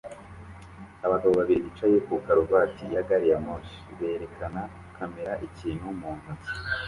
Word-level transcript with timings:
Abagabo 1.05 1.33
babiri 1.39 1.65
bicaye 1.67 1.97
ku 2.05 2.13
karuvati 2.25 2.83
ya 2.93 3.01
gari 3.07 3.27
ya 3.31 3.39
moshi 3.45 3.77
berekana 3.97 4.61
kamera 4.95 5.33
ikintu 5.47 5.85
mu 5.99 6.11
ntoki 6.19 6.51